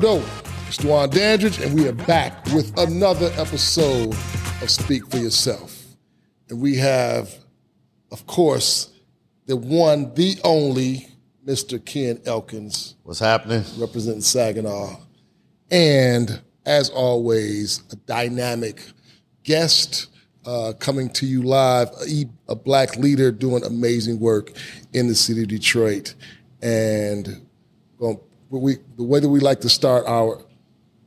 [0.00, 0.24] though?
[0.66, 4.14] It's Dwan Dandridge, and we are back with another episode
[4.62, 5.84] of Speak for Yourself.
[6.48, 7.34] And we have,
[8.10, 8.90] of course,
[9.44, 11.06] the one, the only
[11.46, 11.84] Mr.
[11.84, 12.94] Ken Elkins.
[13.02, 13.62] What's happening?
[13.76, 14.96] Representing Saginaw.
[15.70, 18.82] And as always, a dynamic
[19.42, 20.06] guest
[20.46, 24.52] uh, coming to you live, a, a, black leader doing amazing work
[24.94, 26.14] in the city of Detroit.
[26.62, 27.46] And
[27.98, 28.22] well,
[28.58, 30.42] we, the way that we like to start our,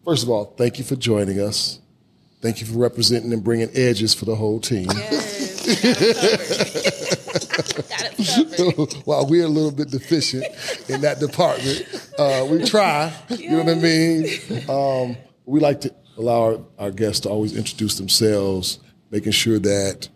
[0.06, 1.80] first of all, thank you for joining us.
[2.42, 4.88] Thank you for representing and bringing edges for the whole team.
[4.94, 5.44] Yes,
[9.06, 10.44] While we're a little bit deficient
[10.90, 11.86] in that department,
[12.18, 13.14] uh, we try.
[13.30, 14.26] You know what I mean?
[14.70, 15.16] Um,
[15.46, 18.80] we like to allow our, our, guests to always introduce themselves,
[19.10, 20.10] making sure that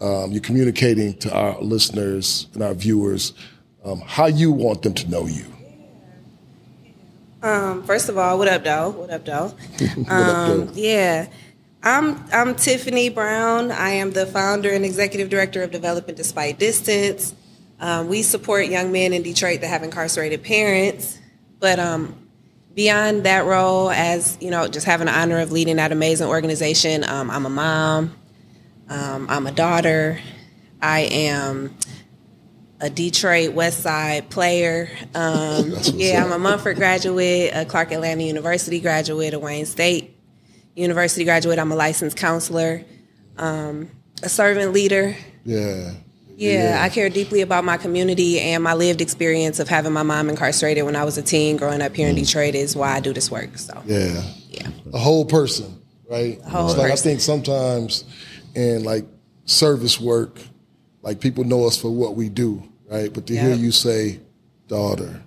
[0.00, 3.34] um, you're communicating to our listeners and our viewers
[3.84, 5.53] um, how you want them to know you.
[7.44, 8.88] Um, first of all, what up, though?
[8.88, 9.48] What up, though?
[9.78, 11.28] what up, um, yeah.
[11.82, 13.70] I'm I'm Tiffany Brown.
[13.70, 17.34] I am the founder and executive director of Developing Despite Distance.
[17.80, 21.20] Um, we support young men in Detroit that have incarcerated parents.
[21.60, 22.16] But um,
[22.74, 27.04] beyond that role, as you know, just having the honor of leading that amazing organization,
[27.04, 28.16] um, I'm a mom.
[28.88, 30.18] Um, I'm a daughter.
[30.80, 31.76] I am
[32.84, 34.90] a Detroit West Side player.
[35.14, 40.14] Um, yeah, I'm a Mumford graduate, a Clark Atlanta University graduate, a Wayne State
[40.74, 41.58] University graduate.
[41.58, 42.84] I'm a licensed counselor,
[43.38, 43.90] um,
[44.22, 45.16] a servant leader.
[45.44, 45.92] Yeah.
[46.36, 46.72] yeah.
[46.76, 50.28] Yeah, I care deeply about my community and my lived experience of having my mom
[50.28, 53.12] incarcerated when I was a teen growing up here in Detroit is why I do
[53.12, 53.56] this work.
[53.56, 54.20] So Yeah.
[54.50, 54.68] yeah.
[54.92, 56.38] A whole person, right?
[56.44, 58.04] A whole It's like I think sometimes
[58.54, 59.06] in like
[59.44, 60.40] service work,
[61.02, 63.12] like people know us for what we do, right?
[63.12, 64.20] But to hear you say
[64.68, 65.22] daughter,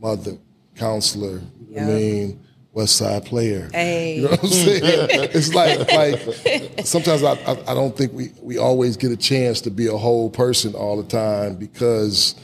[0.00, 0.38] mother,
[0.76, 2.40] counselor, what I mean,
[2.72, 3.68] West Side player.
[3.74, 4.16] Hey.
[4.16, 4.80] You know what I'm saying?
[5.34, 9.60] it's like like sometimes I, I I don't think we we always get a chance
[9.62, 12.34] to be a whole person all the time because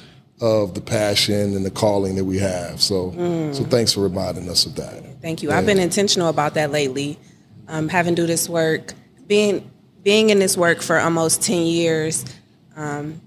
[0.40, 2.80] of the passion and the calling that we have.
[2.80, 3.12] So
[3.52, 5.20] so thanks for reminding us of that.
[5.22, 5.50] Thank you.
[5.50, 7.18] I've been intentional about that lately.
[7.68, 8.94] Um, having do this work,
[9.26, 9.68] being
[10.02, 12.24] being in this work for almost ten years,
[12.76, 13.20] um,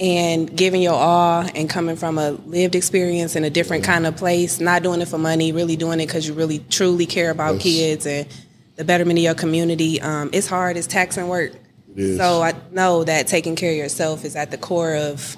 [0.00, 4.16] and giving your all, and coming from a lived experience in a different kind of
[4.16, 4.60] place.
[4.60, 7.62] Not doing it for money, really doing it because you really truly care about Yes.
[7.62, 8.26] kids and
[8.76, 10.00] the betterment of your community.
[10.00, 10.76] Um, it's hard.
[10.76, 11.52] It's taxing work.
[11.96, 12.16] It.
[12.16, 15.36] So I know that taking care of yourself is at the core of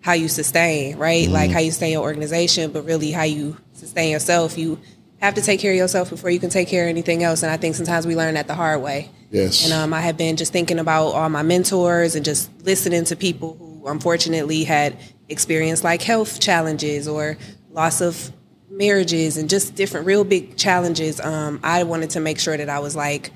[0.00, 1.28] how you sustain, right?
[1.28, 4.58] Like how you sustain your organization, but really how you sustain yourself.
[4.58, 4.78] You
[5.20, 7.42] have to take care of yourself before you can take care of anything else.
[7.42, 9.10] And I think sometimes we learn that the hard way.
[9.30, 9.64] Yes.
[9.64, 13.16] And um, I have been just thinking about all my mentors and just listening to
[13.16, 14.96] people who unfortunately had
[15.28, 17.36] experienced like health challenges or
[17.70, 18.32] loss of
[18.70, 21.20] marriages and just different real big challenges.
[21.20, 23.30] Um, I wanted to make sure that I was like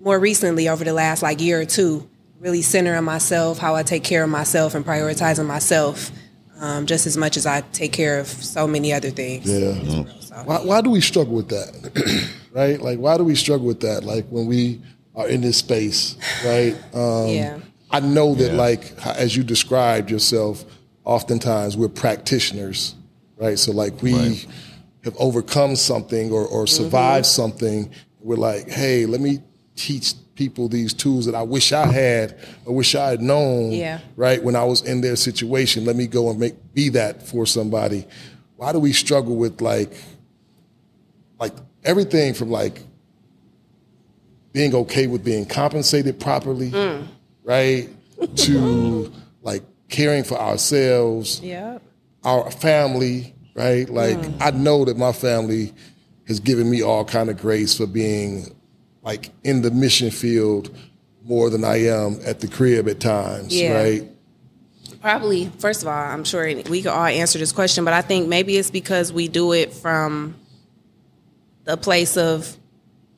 [0.00, 2.08] more recently over the last like year or two,
[2.40, 6.10] really centering myself, how I take care of myself and prioritizing myself
[6.60, 9.46] um, just as much as I take care of so many other things.
[9.46, 9.74] Yeah.
[10.20, 12.30] So, Why, why do we struggle with that?
[12.52, 12.80] right?
[12.80, 14.04] Like, why do we struggle with that?
[14.04, 14.80] Like, when we
[15.14, 16.74] are in this space, right?
[16.94, 17.58] Um, Yeah.
[17.90, 20.64] I know that, like, as you described yourself,
[21.04, 22.94] oftentimes we're practitioners,
[23.36, 23.58] right?
[23.58, 24.46] So, like, we Right.
[25.04, 26.82] have overcome something or, or mm-hmm.
[26.84, 27.90] survived something.
[28.20, 29.40] We're like, hey, let me
[29.76, 34.00] teach people these tools that I wish I had or wish I had known, Yeah.
[34.16, 34.42] right?
[34.42, 38.06] When I was in their situation, let me go and make be that for somebody.
[38.56, 39.92] Why do we struggle with like
[41.38, 41.52] like
[41.84, 42.82] everything from like
[44.52, 47.06] being okay with being compensated properly, mm.
[47.46, 47.88] Right?
[48.36, 49.12] To
[49.42, 51.78] like caring for ourselves, yeah.
[52.24, 53.88] our family, right?
[53.88, 54.42] Like hmm.
[54.42, 55.72] I know that my family
[56.26, 58.54] has given me all kind of grace for being
[59.02, 60.76] like in the mission field
[61.24, 63.74] more than I am at the crib at times, Yeah.
[63.74, 64.04] right?
[65.00, 68.28] Probably, first of all, I'm sure we could all answer this question, but I think
[68.28, 70.34] maybe it's because we do it from
[71.64, 72.56] the place of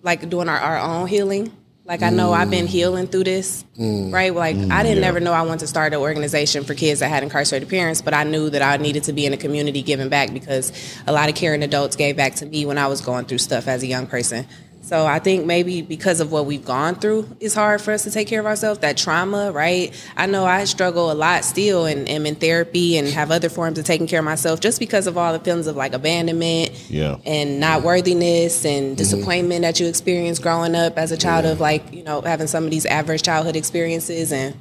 [0.03, 1.53] like doing our, our own healing.
[1.89, 2.69] Like I know I've been mm.
[2.69, 4.13] healing through this, mm.
[4.13, 4.35] right?
[4.35, 7.09] Like mm, I didn't never know I wanted to start an organization for kids that
[7.09, 10.11] had incarcerated parents, but I knew that I needed to be in a community giving
[10.11, 10.71] back because
[11.07, 13.69] a lot of caring adults gave back to me when I was going through stuff
[13.69, 14.47] as a young person.
[14.89, 18.11] So I think maybe because of what we've gone through, it's hard for us to
[18.11, 18.81] take care of ourselves.
[18.81, 19.93] That trauma, right?
[20.17, 23.79] I know I struggle a lot still and am in therapy and have other forms
[23.79, 27.19] of taking care of myself just because of all the feelings of like abandonment Yeah.
[27.27, 28.95] and not worthiness and mm-hmm.
[28.95, 32.65] disappointment that you experience growing up as a child of like, you know, having some
[32.65, 34.57] of these adverse childhood experiences and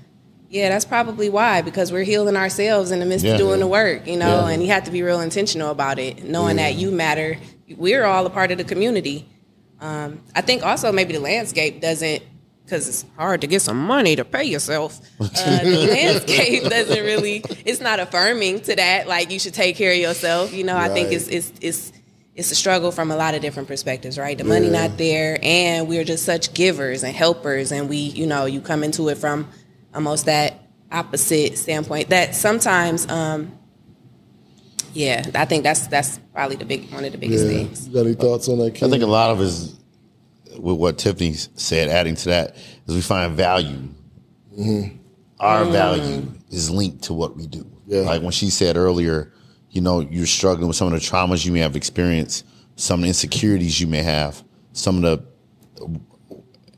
[0.50, 3.36] yeah, that's probably why because we're healing ourselves in the midst Yeah.
[3.36, 4.50] of doing the work, you know, Yeah.
[4.50, 7.38] and you have to be real intentional about it, knowing that you matter
[7.78, 9.26] we're all a part of the community.
[9.80, 12.24] Um, I think also maybe the landscape doesn't
[12.68, 15.00] because it's hard to get some money to pay yourself.
[15.22, 15.28] Uh,
[15.64, 19.08] the landscape doesn't really, it's not affirming to that.
[19.08, 20.54] Like you should take care of yourself.
[20.54, 21.94] You know, I think it's, it's, it's,
[22.36, 24.38] it's a struggle from a lot of different perspectives, right?
[24.38, 28.46] The money not there, and we're just such givers and helpers, and we, you know,
[28.46, 29.48] you come into it from
[29.96, 30.60] almost that
[30.92, 32.10] opposite standpoint.
[32.10, 33.58] That sometimes, um,
[34.98, 37.52] yeah, I think that's that's probably the big one of the biggest Yeah.
[37.52, 37.88] things.
[37.88, 38.82] You got any thoughts on that?
[38.82, 39.76] I think a lot of is
[40.58, 41.90] with what Tiffany said.
[41.90, 42.56] Adding to that
[42.88, 43.78] is we find value.
[44.58, 44.98] Mm-hmm.
[45.40, 45.72] Our mm.
[45.72, 47.70] value is linked to what we do.
[47.86, 48.02] Yeah.
[48.02, 49.32] Like when she said earlier,
[49.70, 52.44] you know, you're struggling with some of the traumas you may have experienced,
[52.76, 56.00] some of the insecurities you may have, some of the,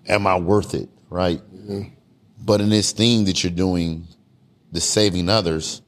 [0.10, 0.90] am I worth it?
[1.10, 1.40] Right.
[1.40, 1.94] Mm-hmm.
[2.44, 4.08] But in this thing that you're doing,
[4.74, 5.82] the saving others,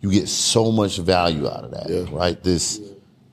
[0.00, 1.88] you get so much value out of that.
[1.88, 2.04] Yeah.
[2.10, 2.42] Right.
[2.42, 2.80] This,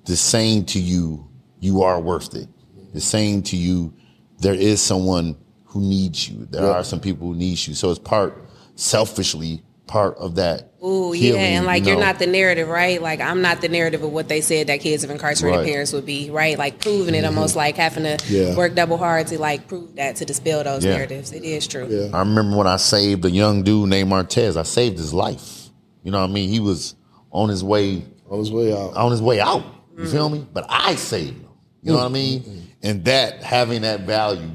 [0.05, 1.27] this saying to you,
[1.59, 2.47] you are worth it.
[2.93, 3.93] The saying to you,
[4.39, 6.45] there is someone who needs you.
[6.45, 6.71] There Yeah.
[6.73, 7.73] are some people who need you.
[7.73, 8.43] So it's part
[8.75, 10.71] selfishly part of that.
[10.81, 12.05] Oh yeah, and like you you are know.
[12.07, 13.01] not the narrative, right?
[13.01, 15.67] Like I'm not the narrative of what they said that kids of incarcerated Right.
[15.67, 16.57] parents would be, right?
[16.57, 17.27] Like proving it, mm-hmm.
[17.37, 18.55] almost like having to Yeah.
[18.55, 20.91] work double hard to like prove that to dispel those Yeah.
[20.97, 21.31] narratives.
[21.31, 21.87] It is true.
[21.89, 22.15] Yeah.
[22.15, 24.57] I remember when I saved a young dude named Martez.
[24.57, 25.66] I saved his life.
[26.07, 26.47] You know what I mean?
[26.49, 26.95] He was
[27.31, 28.95] on his way on his way out.
[28.95, 29.61] on his way out.
[29.97, 30.11] You Mm-hmm.
[30.11, 30.47] feel me?
[30.53, 31.49] But I saved him.
[31.83, 32.67] You know what I mean?
[32.81, 34.49] And that having that value,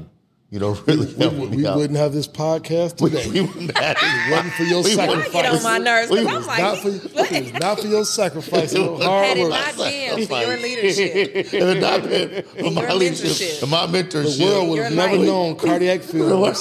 [0.49, 1.77] you know, really We, helped we, me we out.
[1.77, 3.29] wouldn't have this podcast today.
[3.29, 5.31] we wouldn't have It wasn't for your We sacrifice.
[5.31, 6.87] Get on my nerves We because was I'm like, not for,
[7.35, 9.49] it was not for your sacrifice and your Had hard Had it work.
[9.51, 13.85] not been for your leadership, If it not been for my Your leadership, and my
[13.85, 15.27] mentorship, The world would have never life.
[15.27, 16.53] known cardiac failure.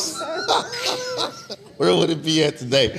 [1.76, 2.92] Where would it be at today?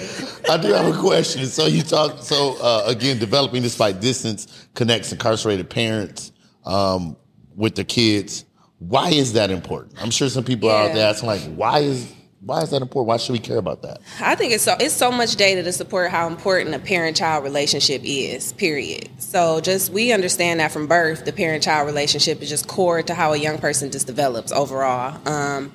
[0.49, 1.45] I do have a question.
[1.47, 2.21] So you talk.
[2.21, 6.31] So uh, again, developing this despite distance connects incarcerated parents
[6.63, 7.17] um,
[7.55, 8.45] with their kids.
[8.77, 9.95] Why is that important?
[9.99, 13.07] I'm sure some people are out there asking, like, why is why is that important?
[13.07, 14.01] Why should we care about that?
[14.19, 17.43] I think it's so it's so much data to support how important a parent child
[17.43, 18.53] relationship is.
[18.53, 19.09] Period.
[19.17, 23.13] So just we understand that from birth, the parent child relationship is just core to
[23.13, 25.19] how a young person just develops overall.
[25.27, 25.73] Um,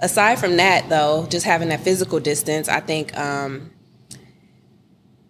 [0.00, 3.70] aside from that, though, just having that physical distance, I think um,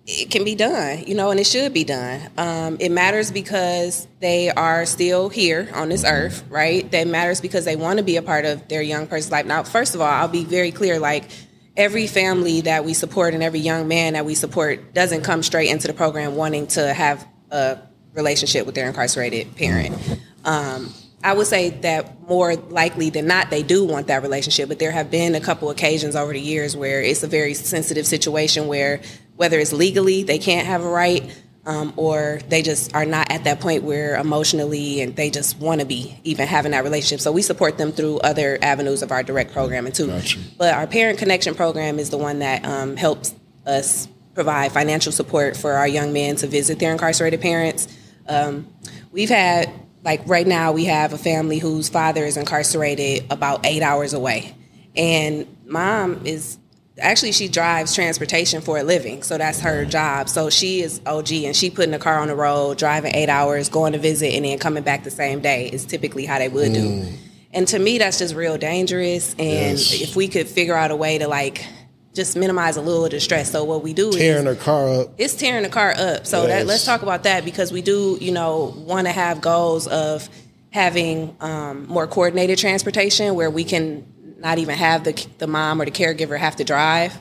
[0.06, 2.30] it can be done, you know, and it should be done.
[2.36, 6.90] Um, it matters because they are still here on this earth, right?
[6.90, 9.46] That matters because they want to be a part of their young person's life.
[9.46, 11.30] Now, first of all, I'll be very clear like,
[11.76, 15.70] every family that we support and every young man that we support doesn't come straight
[15.70, 17.78] into the program wanting to have a
[18.12, 19.96] relationship with their incarcerated parent.
[20.44, 24.68] Um, I would say that more likely than not, they do want that relationship.
[24.68, 28.06] But there have been a couple occasions over the years where it's a very sensitive
[28.06, 29.00] situation where
[29.36, 31.30] whether it's legally they can't have a right,
[31.66, 35.80] um, or they just are not at that point where emotionally and they just want
[35.80, 37.20] to be even having that relationship.
[37.20, 40.06] So we support them through other avenues of our direct programming too.
[40.06, 40.38] Gotcha.
[40.56, 43.34] But our parent connection program is the one that um, helps
[43.66, 47.88] us provide financial support for our young men to visit their incarcerated parents.
[48.26, 48.66] Um,
[49.12, 49.70] we've had
[50.04, 54.54] like right now we have a family whose father is incarcerated about eight hours away,
[54.96, 56.58] and mom is
[56.98, 59.22] actually she drives transportation for a living.
[59.22, 60.28] So that's her job.
[60.28, 63.68] So she is og and she putting the car on the road driving eight hours
[63.68, 66.72] going to visit and then coming back the same day is typically how they would
[66.72, 66.82] do.
[66.82, 67.16] Mm.
[67.52, 69.32] And to me that's just real dangerous.
[69.34, 70.00] And Yes.
[70.00, 71.64] if we could figure out a way to like
[72.14, 74.88] just minimize a little of the stress so what we do is Tearing the car
[75.02, 75.14] up.
[75.16, 76.26] it's tearing the car up.
[76.26, 76.48] So Yes.
[76.60, 80.28] that let's talk about that because we do, you know, want to have goals of
[80.70, 84.06] having um, more coordinated transportation where we can
[84.38, 87.16] not even have the the mom or the caregiver have to drive.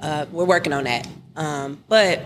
[0.00, 1.06] Uh, we're working on that,
[1.36, 2.20] um, but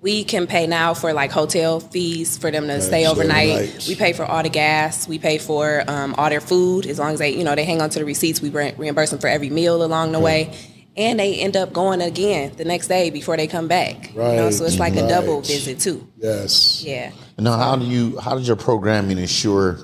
[0.00, 3.84] we can pay now for like hotel fees for them to stay stay overnight.
[3.88, 5.08] We pay for all the gas.
[5.08, 7.82] We pay for um, all their food as long as they, you know, they hang
[7.82, 8.40] on to the receipts.
[8.40, 10.54] We re- reimburse them for every meal along the way,
[10.96, 14.14] and they end up going again the next day before they come back.
[14.14, 16.06] You know, so it's like a double visit too.
[16.16, 16.82] Yes.
[16.84, 17.12] Yeah.
[17.38, 19.78] Now, how do you how does your programming ensure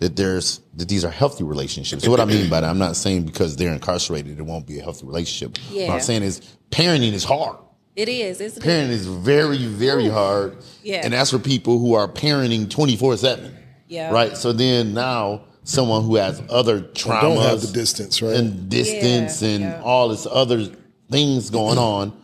[0.00, 2.04] that there's that these are healthy relationships?
[2.04, 4.78] So what I mean by that, I'm not saying because they're incarcerated it won't be
[4.78, 5.58] a healthy relationship.
[5.72, 6.40] What I'm saying is
[6.70, 7.56] parenting is hard.
[7.96, 8.40] It is.
[8.40, 10.56] It's Parenting is very very hard.
[10.82, 11.02] Yeah.
[11.04, 13.56] and that's for people who are parenting 24 seven.
[13.86, 14.12] Yeah.
[14.12, 14.36] right.
[14.36, 18.34] So then now someone who has other traumas Don't have the distance, right?
[18.36, 19.82] and distance Yeah, and yeah.
[19.82, 20.64] all this other
[21.10, 22.16] things going on.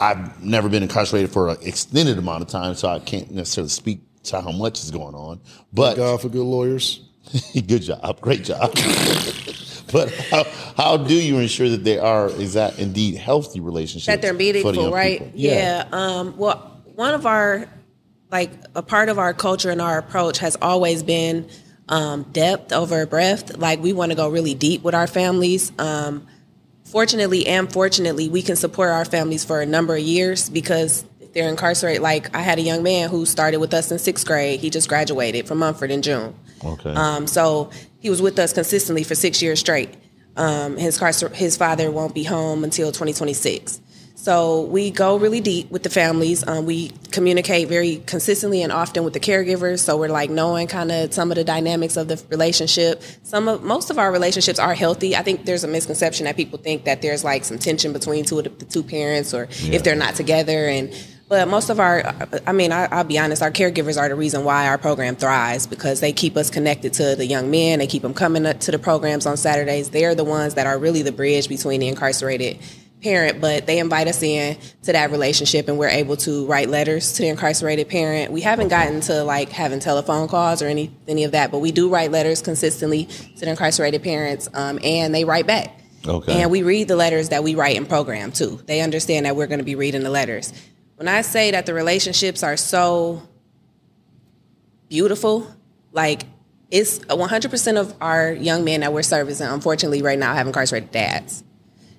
[0.00, 4.00] I've never been incarcerated for an extended amount of time, so I can't necessarily speak
[4.24, 5.40] to how much is going on.
[5.72, 7.04] But God for good lawyers.
[7.54, 8.72] good job, great job.
[9.92, 10.44] but how,
[10.76, 14.38] how do you ensure that they are is that indeed healthy relationships that they're for
[14.38, 15.18] the meaningful, right?
[15.18, 15.32] people?
[15.34, 15.88] Yeah.
[15.92, 17.68] Um, well, one of our
[18.30, 21.48] like a part of our culture and our approach has always been
[21.88, 23.56] um, depth over breadth.
[23.56, 25.72] Like we want to go really deep with our families.
[25.78, 26.26] Um,
[26.84, 31.34] fortunately and fortunately, we can support our families for a number of years because if
[31.34, 32.02] they're incarcerated.
[32.02, 34.60] Like I had a young man who started with us in sixth grade.
[34.60, 36.34] He just graduated from Mumford in June.
[36.64, 36.92] Okay.
[36.92, 39.94] Um, so he was with us consistently for six years straight.
[40.36, 43.80] Um, his carcer- his father won't be home until 2026.
[44.20, 46.44] So we go really deep with the families.
[46.46, 49.78] Um, we communicate very consistently and often with the caregivers.
[49.78, 53.00] So we're like knowing kind of some of the dynamics of the relationship.
[53.22, 55.14] Some of most of our relationships are healthy.
[55.14, 58.38] I think there's a misconception that people think that there's like some tension between two
[58.38, 60.66] of the, the two parents or if they're not together.
[60.66, 60.92] And
[61.28, 62.02] but most of our,
[62.44, 65.66] I mean, I, I'll be honest, our caregivers are the reason why our program thrives
[65.66, 67.78] because they keep us connected to the young men.
[67.78, 69.90] They keep them coming to the programs on Saturdays.
[69.90, 72.58] They're the ones that are really the bridge between the incarcerated
[73.02, 77.12] parent, but they invite us in to that relationship and we're able to write letters
[77.14, 78.32] to the incarcerated parent.
[78.32, 81.72] We haven't gotten to like having telephone calls or any any of that, but we
[81.72, 85.80] do write letters consistently to the incarcerated parents um, and they write back.
[86.06, 86.42] Okay.
[86.42, 88.60] And we read the letters that we write in program too.
[88.66, 90.52] They understand that we're going to be reading the letters.
[90.96, 93.22] When I say that the relationships are so
[94.88, 95.46] beautiful,
[95.92, 96.22] like
[96.70, 101.44] it's 100% of our young men that we're servicing, unfortunately, right now have incarcerated dads.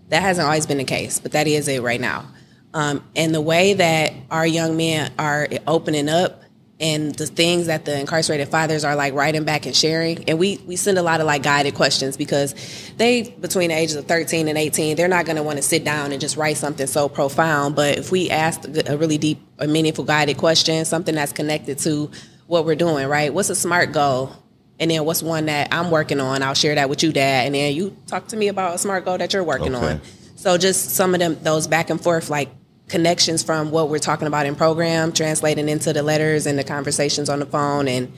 [0.10, 2.26] That hasn't always been the case, but that is it right now.
[2.74, 6.44] Um, and the way that our young men are opening up
[6.80, 10.58] and the things that the incarcerated fathers are like writing back and sharing and we
[10.66, 12.56] we send a lot of like guided questions because
[12.96, 15.84] they between the ages of 13 and 18 they're not going to want to sit
[15.84, 17.76] down and just write something so profound.
[17.76, 22.12] But if we ask a really deep a meaningful guided question something that's connected to
[22.48, 23.34] what we're doing right?
[23.34, 24.34] What's a smart goal
[24.80, 27.56] and then what's one that i'm working on i'll share that with you dad and
[27.56, 29.94] then you talk to me about a smart goal that you're working Okay.
[29.94, 30.02] on
[30.36, 32.50] so just some of them those back and forth like
[32.88, 37.30] connections from what we're talking about in program translating into the letters and the conversations
[37.30, 38.12] on the phone and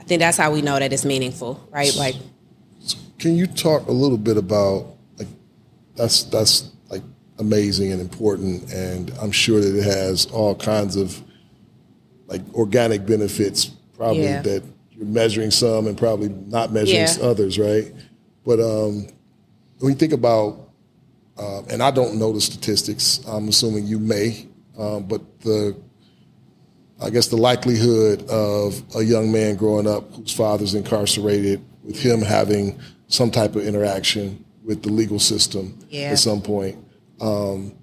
[0.00, 2.16] i think that's how we know that it's meaningful right like
[3.18, 4.86] Can you talk a little bit about
[5.18, 5.28] like
[5.94, 7.02] that's that's like
[7.38, 11.20] amazing and important, and I'm sure that it has all kinds of
[12.26, 13.66] like organic benefits.
[13.96, 14.42] Probably Yeah.
[14.42, 14.71] that you're
[15.02, 17.16] measuring some and probably not measuring Yeah.
[17.22, 17.92] others, right?
[18.44, 19.06] But um,
[19.78, 20.70] when you think about,
[21.38, 23.20] um, and I don't know the statistics.
[23.26, 24.46] I'm assuming you may,
[24.78, 25.76] um, but the
[27.00, 32.20] I guess the likelihood of a young man growing up whose father's incarcerated, with him
[32.22, 32.78] having
[33.08, 36.10] some type of interaction with the legal system Yeah.
[36.12, 36.76] at some point.
[37.20, 37.74] Um,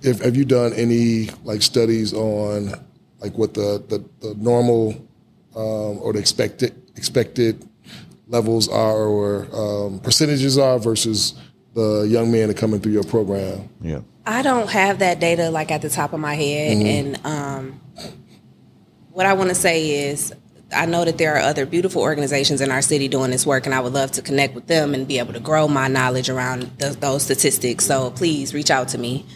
[0.00, 2.72] if, have you done any like studies on
[3.20, 4.94] like what the the, the normal
[5.54, 7.66] um, or the expected expected
[8.26, 11.34] levels are or um, percentages are versus
[11.74, 13.68] the young men that are coming through your program?
[13.80, 14.00] yeah.
[14.24, 17.80] I don't have that data like at the top of my head, and um,
[19.10, 20.32] what I want to say is,
[20.74, 23.74] I know that there are other beautiful organizations in our city doing this work, and
[23.74, 26.70] I would love to connect with them and be able to grow my knowledge around
[26.78, 27.84] th- those statistics.
[27.84, 29.26] So please reach out to me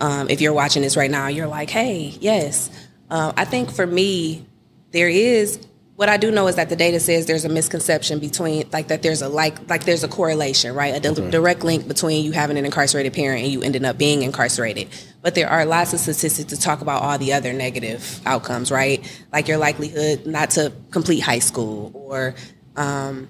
[0.00, 1.26] um, if you're watching this right now.
[1.26, 2.70] You're like, hey, yes.
[3.10, 4.46] Um, I think for me,
[4.96, 5.58] there is
[5.96, 9.02] what I do know is that the data says there's a misconception between like that
[9.02, 10.94] there's a like like there's a correlation, right?
[10.94, 14.22] A di- direct link between you having an incarcerated parent and you ending up being
[14.22, 14.88] incarcerated.
[15.22, 19.04] But there are lots of statistics to talk about all the other negative outcomes, right?
[19.32, 22.34] Like your likelihood not to complete high school or
[22.76, 23.28] um,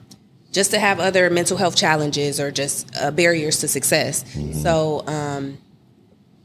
[0.53, 4.25] just to have other mental health challenges or just uh, barriers to success.
[4.63, 5.59] So um,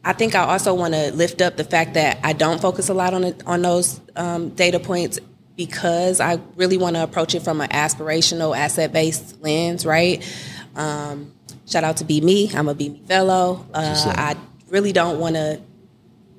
[0.03, 2.93] I think I also want to lift up the fact that I don't focus a
[2.93, 5.20] lot on it, on those um, data points
[5.55, 10.24] because I really want to approach it from an aspirational, asset based lens, right?
[10.75, 11.34] Um,
[11.67, 12.53] shout out to BMe.
[12.55, 13.65] I'm a BMe fellow.
[13.74, 14.38] Uh, I
[14.70, 15.62] really don't want to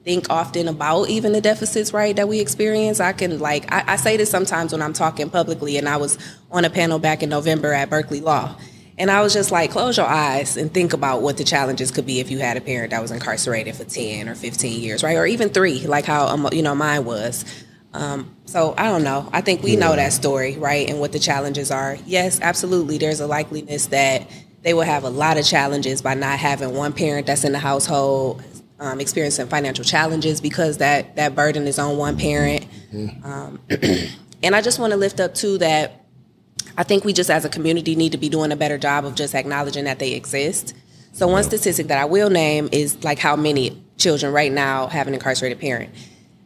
[0.02, 2.98] think often about even the deficits, right, that we experience.
[2.98, 6.18] I can like I, I say this sometimes when I'm talking publicly, and I was
[6.50, 8.56] on a panel back in November at Berkeley Law.
[8.98, 12.06] And I was just like, close your eyes and think about what the challenges could
[12.06, 15.16] be if you had a parent that was incarcerated for 10 or 15 years, right?
[15.16, 17.44] Or even three, like how, um, you know, mine was.
[17.94, 19.28] Um, so I don't know.
[19.32, 20.88] I think we know that story, right?
[20.88, 21.96] And what the challenges are.
[22.06, 22.98] Yes, absolutely.
[22.98, 24.30] There's a likeliness that
[24.62, 27.58] they will have a lot of challenges by not having one parent that's in the
[27.58, 28.42] household
[28.82, 32.66] um, experiencing financial challenges because that that burden is on one parent.
[33.24, 33.60] Um,
[34.42, 36.01] and I just want to lift up too that
[36.76, 39.14] I think we just as a community need to be doing a better job of
[39.14, 40.74] just acknowledging that they exist.
[41.12, 45.06] So one statistic that I will name is like how many children right now have
[45.06, 45.90] an incarcerated parent.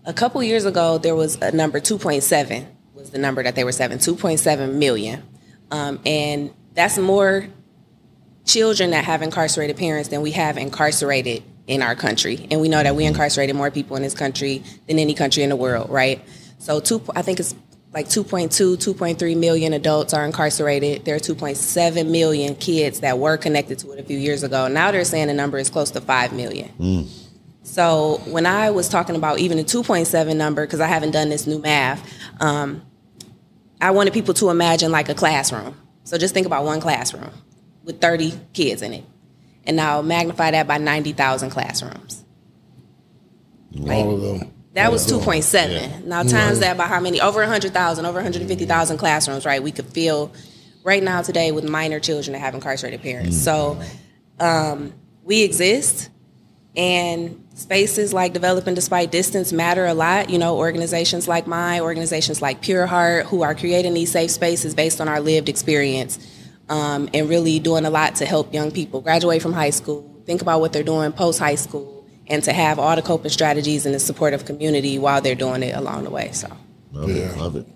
[0.04, 2.66] A couple years ago, there was a number 2.7
[3.06, 5.22] was the number that they were seven, 2.7 million.
[5.70, 7.46] Um, and that's more
[8.44, 12.80] children that have incarcerated parents than we have incarcerated in our country, and we know
[12.80, 16.22] that we incarcerated more people in this country than any country in the world, right?
[16.58, 17.56] So two, I think it's
[17.96, 21.06] like 2.2, 2.3 million adults are incarcerated.
[21.06, 24.68] There are 2.7 million kids that were connected to it a few years ago.
[24.68, 26.74] Now they're saying the number is close to 5 million.
[27.62, 31.46] So when I was talking about even the 2.7 number, because I haven't done this
[31.46, 32.06] new math,
[32.38, 32.82] um,
[33.80, 35.74] I wanted people to imagine like a classroom.
[36.04, 37.30] So just think about one classroom
[37.82, 39.04] with 30 kids in it.
[39.64, 42.22] And now magnify that by 90,000 classrooms.
[43.80, 44.52] All of them.
[44.76, 45.34] That was All of them.
[45.34, 46.04] 2.7.
[46.04, 47.20] Now times that by how many?
[47.20, 49.62] Over 100,000, over 150,000 classrooms, right?
[49.62, 50.32] We could feel
[50.84, 53.36] right now today with minor children that have incarcerated parents.
[53.42, 53.80] So
[54.38, 54.92] um,
[55.24, 56.10] we exist,
[56.76, 60.28] and spaces like Developing Despite Distance matter a lot.
[60.28, 64.74] You know, organizations like mine, organizations like Pure Heart, who are creating these safe spaces
[64.74, 66.18] based on our lived experience
[66.68, 70.42] um, and really doing a lot to help young people graduate from high school, think
[70.42, 71.95] about what they're doing post high school,
[72.28, 75.74] and to have all the coping strategies and the supportive community while they're doing it
[75.74, 76.32] along the way.
[76.32, 76.48] So.
[76.92, 77.66] Love it, love it.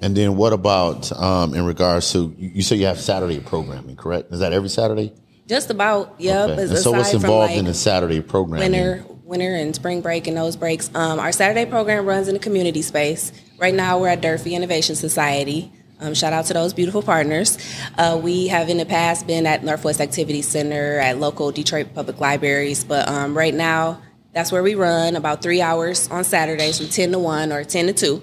[0.00, 3.96] And then what about um, in regards to you you say you have Saturday programming,
[3.96, 4.32] correct?
[4.32, 5.12] Is that every Saturday?
[5.46, 6.50] Just about, yep.
[6.50, 6.62] Okay.
[6.62, 8.70] And so what's involved like, in the Saturday programming?
[8.70, 10.94] winter, winter and spring break and those breaks.
[10.94, 13.32] Um, our Saturday program runs in the community space.
[13.58, 15.72] Right now, we're at Durfee Innovation Society.
[16.00, 17.58] Um, shout out to those beautiful partners.
[17.98, 22.20] Uh, we have in the past been at Northwest Activity Center, at local Detroit public
[22.20, 24.00] libraries, but um, right now,
[24.32, 27.88] that's where we run about three hours on Saturdays from 10 to 1 or 10
[27.88, 28.22] to 2.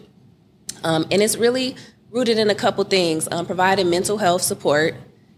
[0.84, 1.76] Um, and it's really
[2.10, 4.96] rooted in a couple things um, providing mental health support,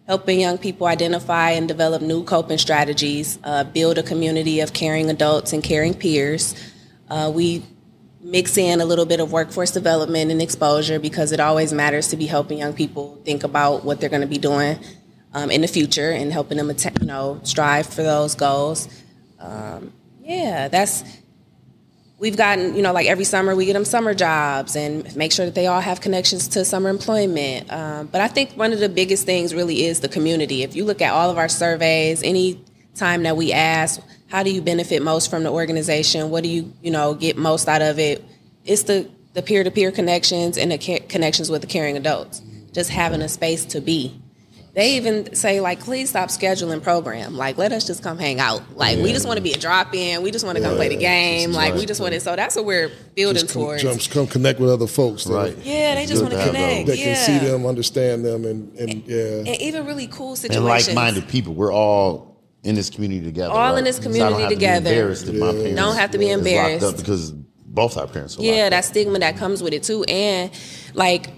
[0.07, 5.09] helping young people identify and develop new coping strategies, uh, build a community of caring
[5.09, 6.55] adults and caring peers.
[7.09, 7.63] Uh, we
[8.21, 12.17] mix in a little bit of workforce development and exposure because it always matters to
[12.17, 14.77] be helping young people think about what they're going to be doing
[15.33, 18.87] um, in the future and helping them, atta- you know, strive for those goals.
[19.39, 21.03] Um, yeah, that's
[22.19, 25.45] we've gotten, you know, like every summer we get them summer jobs and make sure
[25.45, 27.71] that they all have connections to summer employment.
[27.71, 30.63] Um, but I think one of the biggest things really is the community.
[30.63, 32.63] If you look at all of our surveys, any
[32.95, 36.29] time that we ask, how do you benefit most from the organization?
[36.29, 38.23] What do you, you know, get most out of it?
[38.65, 42.41] It's the the peer to peer connections and the ca- connections with the caring adults.
[42.71, 44.21] Just having a space to be.
[44.75, 47.35] They even say like, please stop scheduling program.
[47.35, 48.61] Like, let us just come hang out.
[48.77, 50.21] Like, we just want to be a drop in.
[50.21, 51.51] We just want to come play the game.
[51.51, 52.19] Like, we just want to.
[52.19, 53.81] So that's what we're building Just come, towards.
[53.81, 55.23] jumps, come connect with other folks.
[55.25, 55.57] that- Right.
[55.63, 56.87] Yeah, they just want to to have connect.
[56.87, 57.15] That yeah.
[57.15, 59.51] can see them, understand them, and, and yeah.
[59.51, 60.87] and even really cool and situations.
[60.95, 61.55] like-minded people.
[61.55, 62.28] We're all
[62.63, 63.53] in this community together.
[63.53, 64.89] All in this So I don't community have to be together.
[64.89, 66.85] embarrassed if my parents Don't have to be is locked embarrassed.
[66.85, 67.31] up because
[67.65, 68.83] both our parents are yeah, that up.
[68.83, 70.03] stigma that comes with it too.
[70.05, 70.51] And
[70.93, 71.29] like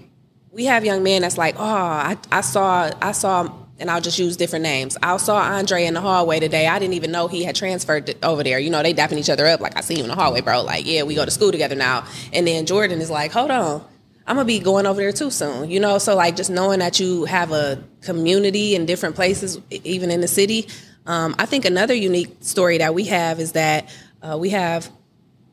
[0.50, 4.18] we have young men that's like, oh, I, I saw, I saw, and I'll just
[4.18, 4.98] use different names.
[5.02, 6.66] I saw Andre in the hallway today.
[6.66, 8.58] I didn't even know he had transferred to- over there.
[8.58, 9.60] You know, they dapping each other up.
[9.60, 10.62] Like I see you in the hallway, bro.
[10.62, 12.04] Like yeah, we go to school together now.
[12.32, 13.84] And then Jordan is like, hold on.
[14.26, 15.98] I'm gonna be going over there too soon, you know.
[15.98, 20.28] So like, just knowing that you have a community in different places, even in the
[20.28, 20.68] city.
[21.06, 24.88] Um, I think another unique story that we have is that uh, we have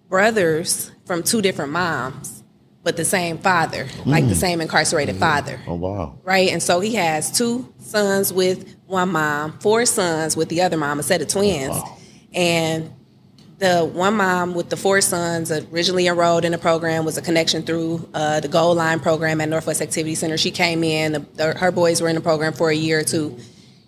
[0.10, 2.44] brothers from two different moms,
[2.84, 6.18] but the same father, like the same incarcerated father, Oh wow.
[6.24, 6.50] right?
[6.50, 11.00] And so he has two sons with one mom, four sons with the other mom,
[11.00, 11.76] a set of twins.
[12.34, 12.92] And
[13.58, 17.64] the one mom with the four sons originally enrolled in the program was a connection
[17.64, 20.38] through uh, the Goal Line program at Northwest Activity Center.
[20.38, 23.04] She came in, the, the, her boys were in the program for a year or
[23.04, 23.38] two.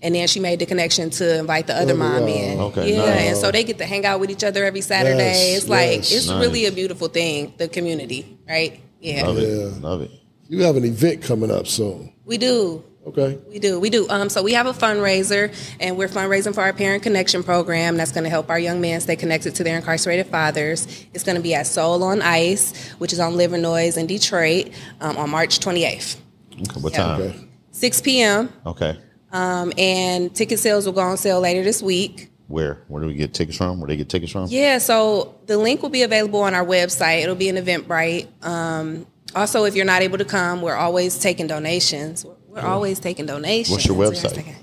[0.04, 2.60] And then she made the connection to invite the other mom in.
[2.60, 3.20] Okay, yeah, nice.
[3.28, 5.18] and so they get to hang out with each other every Saturday.
[5.18, 6.12] Yes, it's like yes.
[6.12, 6.42] it's Nice.
[6.42, 8.80] really a beautiful thing, the community, right?
[9.00, 9.48] Yeah, Love it.
[9.48, 9.80] Yeah.
[9.88, 10.12] Love it.
[10.50, 12.14] You have an event coming up soon.
[12.26, 12.84] we do.
[13.08, 13.40] Okay.
[13.50, 13.80] We do.
[13.80, 14.08] We do.
[14.10, 17.98] Um, so we have a fundraiser, and we're fundraising for our Parent Connection program.
[17.98, 20.86] That's going to help our young men stay connected to their incarcerated fathers.
[21.12, 25.18] It's going to be at Soul on Ice, which is on Livernois in Detroit, um,
[25.18, 26.18] on March 28th,
[26.54, 26.98] Okay, what Yeah.
[27.00, 27.22] time?
[27.22, 27.48] Okay.
[27.72, 28.54] 6 p.m.
[28.68, 29.00] Okay.
[29.32, 32.30] Um, and ticket sales will go on sale later this week.
[32.48, 32.80] Where?
[32.90, 33.80] Where do we get tickets from?
[33.80, 34.48] Where do they get tickets from?
[34.50, 37.24] Yeah, so the link will be available on our website.
[37.24, 38.28] It'll be in Eventbrite.
[38.46, 42.26] Um, also, if you're not able to come, we're always taking donations.
[42.48, 43.72] We're, always taking donations.
[43.72, 44.54] What's your website?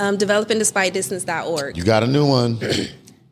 [0.00, 1.76] Um, developingdespitedistance.org.
[1.76, 2.58] You got a new one.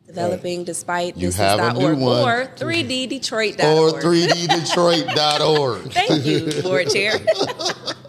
[0.07, 2.23] Developing despite You have a new one.
[2.23, 3.93] or 3ddetroit.org.
[3.95, 5.91] or 3ddetroit.org.
[5.91, 7.15] Thank you, board chair.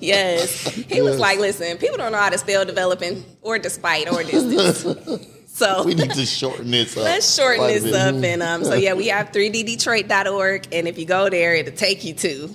[0.00, 0.64] yes.
[0.68, 5.26] He was like, listen, people don't know how to spell developing or despite or distance.
[5.50, 7.02] So we need to shorten this up.
[7.02, 7.92] let's shorten this bit.
[7.94, 8.14] up.
[8.22, 10.68] And um, so, yeah, we have 3ddetroit.org.
[10.70, 12.54] And if you go there, it'll take you to.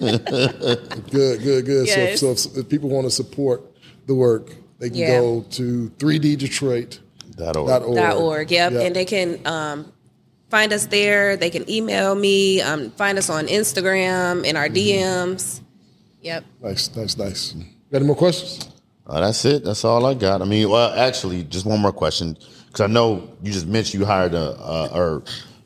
[0.00, 1.88] Good, good, good.
[1.88, 2.20] So, Yes.
[2.20, 3.62] so if, if people want to support
[4.06, 5.20] the work, they can Yeah.
[5.20, 7.00] go to 3D Detroit.
[7.36, 7.68] Dot org.
[7.68, 7.96] Dot org.
[7.96, 8.50] dot org.
[8.50, 8.72] Yep.
[8.72, 8.82] Yep.
[8.86, 9.92] And they can um,
[10.48, 11.36] find us there.
[11.36, 12.62] They can email me.
[12.62, 15.32] Um, find us on Instagram in our Mm-hmm.
[15.32, 15.60] DMs.
[16.22, 16.44] Yep.
[16.62, 17.52] Nice, nice, nice.
[17.90, 18.68] Got any more questions?
[19.06, 19.64] Uh, that's it.
[19.64, 20.40] That's all I got.
[20.40, 24.06] I mean, well, actually, just one more question because I know you just mentioned you
[24.06, 25.24] hired a uh, or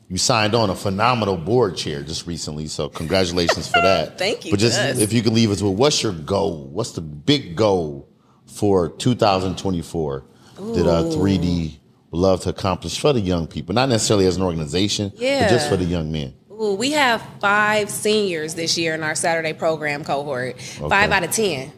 [0.09, 2.67] you signed on a phenomenal board chair just recently.
[2.67, 4.17] So congratulations for that.
[4.17, 4.99] Thank you, But just Gus.
[4.99, 6.67] if you could leave us with what's your goal?
[6.67, 8.09] What's the big goal
[8.47, 11.77] for 2024 that uh, 3D
[12.11, 13.75] would love to accomplish for the young people?
[13.75, 16.33] Not necessarily as an organization, but just for the young men.
[16.59, 20.59] Ooh, we have five seniors this year in our Saturday program cohort.
[20.59, 21.71] Five out of ten.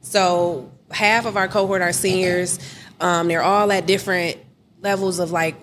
[0.00, 2.58] So half of our cohort are seniors.
[3.00, 4.38] Um, they're all at different
[4.80, 5.54] levels of like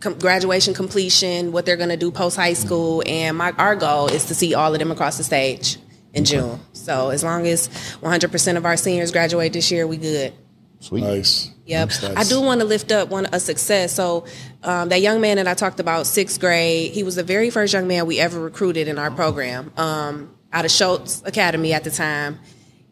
[0.00, 4.08] com- graduation completion, what they're going to do post high school, and my our goal
[4.08, 5.78] is to see all of them across the stage
[6.12, 6.58] in June.
[6.72, 10.32] So as long as 100% of our seniors graduate this year, we good.
[10.80, 11.02] Sweet.
[11.02, 11.50] Nice.
[11.66, 11.88] Yep.
[11.88, 12.16] That's nice.
[12.16, 13.92] I do want to lift up one a success.
[13.92, 14.26] So
[14.62, 17.72] um, that young man that I talked about, sixth grade, he was the very first
[17.72, 21.90] young man we ever recruited in our program um, out of Schulze Academy at the
[21.90, 22.38] time.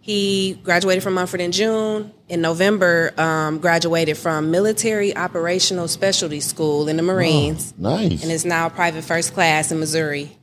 [0.01, 2.13] He graduated from Mumford in June.
[2.29, 8.23] In November, um, graduated from Military Operational Specialty School in the Marines, Nice.
[8.23, 10.37] and is now private first class in Missouri.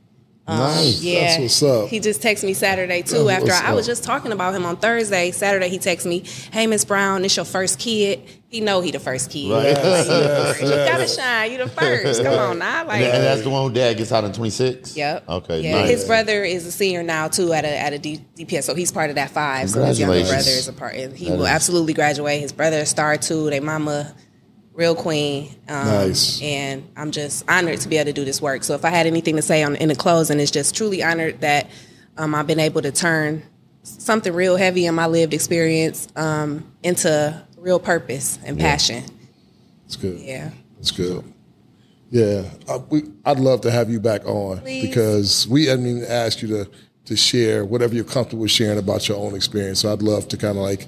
[0.44, 1.00] Um, nice.
[1.02, 1.88] Yeah, what's up.
[1.88, 3.24] He just texted me Saturday too.
[3.24, 5.30] That's after I, I was just talking about him on Thursday.
[5.30, 8.98] Saturday he texted me, "Hey Miss Brown, it's your first kid." He know he the
[8.98, 9.50] first kid.
[9.50, 9.72] Right.
[9.72, 11.52] Like, you gotta shine.
[11.52, 12.22] You the first.
[12.22, 12.84] Come on now.
[12.86, 14.94] Like, And that's the one who dad gets out in 26?
[14.94, 15.26] Yep.
[15.26, 15.80] Okay, Yeah.
[15.80, 15.88] nice.
[15.90, 18.90] His brother is a senior now too at a at a D, DPS, so he's
[18.92, 19.70] part of that five.
[19.70, 22.40] So his younger brother is a part, and he That will is- absolutely graduate.
[22.40, 23.48] His brother is star too.
[23.48, 24.12] They mama,
[24.74, 25.48] real queen.
[25.68, 26.40] Um, Nice.
[26.42, 28.64] And I'm just honored to be able to do this work.
[28.64, 31.40] So if I had anything to say on in the closing, it's just truly honored
[31.40, 31.70] that
[32.16, 33.42] um, I've been able to turn
[33.82, 39.04] something real heavy in my lived experience um, into real purpose and passion.
[39.84, 40.20] That's good.
[40.20, 40.50] Yeah.
[40.76, 41.24] That's good.
[42.10, 44.86] Yeah, uh, we, I'd love to have you back on Please.
[44.86, 46.70] because we haven't even asked you to
[47.06, 49.80] to share whatever you're comfortable sharing about your own experience.
[49.80, 50.86] So I'd love to kind of like,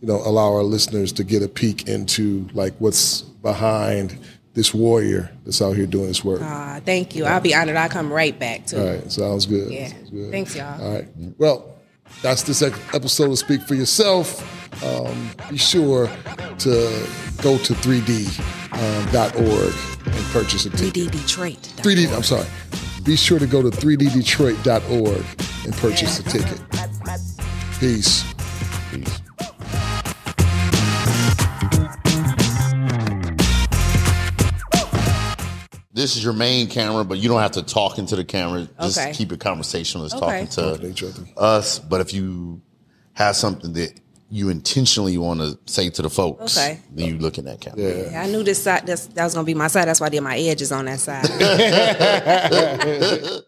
[0.00, 4.18] you know, allow our listeners to get a peek into like what's behind
[4.54, 6.40] this warrior that's out here doing this work.
[6.42, 7.24] Uh, thank you.
[7.24, 7.76] I'll be honored.
[7.76, 8.78] I'll come right back too.
[8.78, 9.70] All right, sounds good.
[9.70, 9.88] Yeah.
[9.88, 10.30] Sounds good.
[10.30, 10.82] Thanks, y'all.
[10.82, 11.08] All right.
[11.38, 11.74] Well,
[12.22, 14.42] that's this episode of Speak for Yourself.
[14.84, 17.06] Um, be sure to
[17.42, 19.74] go to 3d.org
[20.06, 20.94] and purchase a ticket.
[20.94, 21.58] 3D Detroit.
[21.76, 22.46] 3D, I'm sorry.
[23.04, 25.24] Be sure to go to 3ddetroit.org
[25.64, 26.60] and purchase a ticket.
[27.80, 28.24] Peace.
[28.92, 29.22] Peace.
[35.98, 38.68] This is your main camera, but you don't have to talk into the camera.
[38.80, 39.12] Just Okay.
[39.12, 40.20] keep it conversational as Okay.
[40.20, 41.24] talking Talking to to each other.
[41.36, 41.80] us.
[41.80, 42.60] But if you
[43.14, 43.94] have something that
[44.30, 46.78] you intentionally want to say to the folks, Okay.
[46.94, 47.80] then you look in that camera.
[47.80, 48.10] Yeah.
[48.12, 48.82] Yeah, I knew this side.
[48.86, 49.88] That's, that was gonna be my side.
[49.88, 51.26] That's why I did my edges on that side.